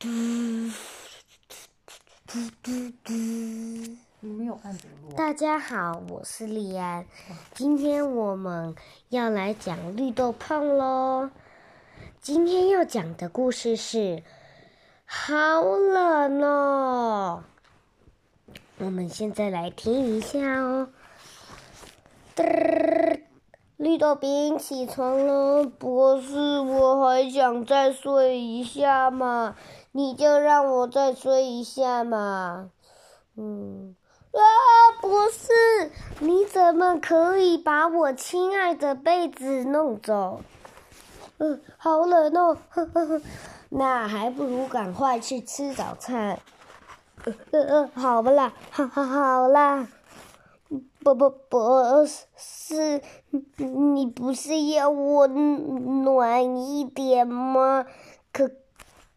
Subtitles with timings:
[0.00, 0.08] 嘟
[2.24, 2.70] 嘟嘟
[3.02, 3.12] 嘟。
[4.20, 5.12] 你没有按着录。
[5.16, 7.04] 大家好，我是丽安，
[7.52, 8.76] 今天我们
[9.08, 11.30] 要来讲绿豆胖喽。
[12.20, 14.22] 今天要讲的故事是
[15.04, 17.42] 好冷哦。
[18.76, 20.90] 我们现在来听一下哦。
[23.88, 29.56] 绿豆冰起床了，博士，我还想再睡一下嘛，
[29.92, 32.68] 你就让我再睡一下嘛。
[33.34, 33.96] 嗯，
[34.32, 34.42] 啊，
[35.00, 40.42] 博士，你怎么可以把我亲爱的被子弄走？
[41.38, 43.22] 嗯，好冷哦，呵呵呵，
[43.70, 46.38] 那还不如赶快去吃早餐。
[47.24, 49.88] 呃呃呃，好不啦，好 好好啦。
[51.02, 51.58] 不不不
[52.36, 53.00] 是，
[53.56, 57.86] 你不是要我暖一点吗？
[58.32, 58.50] 可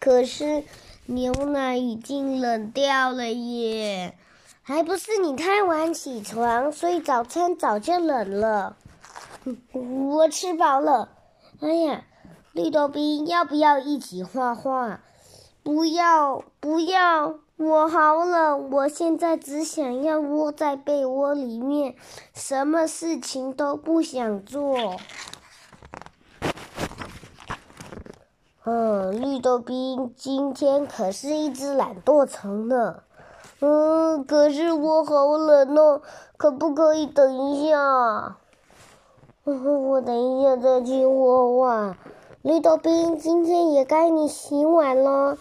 [0.00, 0.64] 可是
[1.06, 4.16] 牛奶已经冷掉了耶，
[4.62, 8.76] 还不是你太晚起床，所以早餐早就冷了。
[9.72, 11.10] 我吃饱了。
[11.60, 12.04] 哎呀，
[12.52, 15.00] 绿豆冰，要不要一起画画？
[15.64, 17.36] 不要，不要。
[17.56, 21.94] 我好冷，我现在只想要窝在被窝里面，
[22.34, 24.76] 什么事情都不想做。
[28.64, 32.96] 嗯，绿豆冰今天可是一只懒惰虫呢。
[33.60, 36.02] 嗯，可是我好冷哦，
[36.36, 38.36] 可不可以等一下？
[39.44, 41.96] 我等一下再去画画。
[42.44, 45.38] 绿豆冰，今天也该你洗碗了。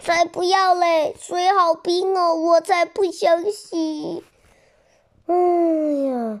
[0.00, 1.14] 才不要嘞！
[1.20, 4.24] 水好冰哦，我才不想洗。
[5.26, 5.34] 哎
[6.08, 6.40] 呀，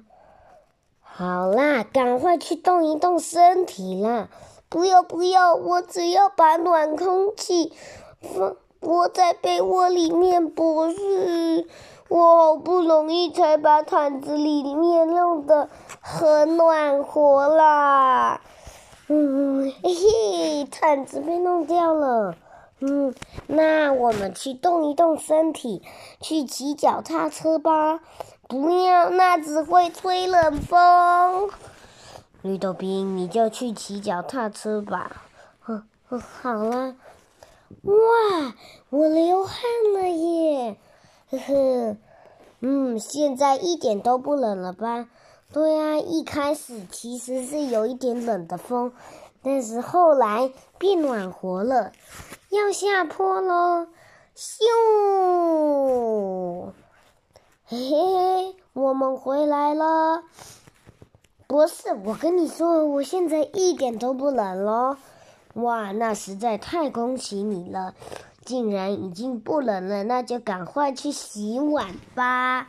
[1.02, 4.30] 好啦，赶快去动一动身体啦！
[4.70, 7.74] 不要不要，我只要把暖空气
[8.22, 10.48] 放窝在被窝里面。
[10.48, 11.66] 不是，
[12.08, 15.68] 我好不容易才把毯子里面弄得
[16.00, 18.40] 很暖和啦。
[19.10, 22.36] 嗯，嘿嘿，毯子被弄掉了。
[22.80, 23.14] 嗯，
[23.46, 25.82] 那我们去动一动身体，
[26.20, 28.00] 去骑脚踏车吧。
[28.46, 31.50] 不要，那只会吹冷风。
[32.42, 35.22] 绿豆冰，你就去骑脚踏车吧。
[35.60, 36.94] 呵呵，好了。
[37.82, 38.54] 哇，
[38.90, 39.56] 我流汗
[39.94, 40.76] 了耶！
[41.30, 41.96] 呵呵，
[42.60, 45.08] 嗯，现在一点都不冷了吧？
[45.50, 48.92] 对啊，一开始其实是有一点冷的风，
[49.42, 51.92] 但是后来变暖和了。
[52.50, 53.86] 要下坡喽！
[54.36, 54.62] 咻！
[57.64, 60.22] 嘿嘿，我们回来了。
[61.46, 64.96] 博士，我跟你说，我现在一点都不冷喽！
[65.54, 67.94] 哇，那实在太恭喜你了，
[68.44, 72.68] 竟然已经不冷了，那就赶快去洗碗吧。